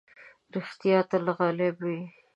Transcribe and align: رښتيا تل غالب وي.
رښتيا 0.55 0.97
تل 1.09 1.25
غالب 1.37 1.75
وي. 1.85 1.99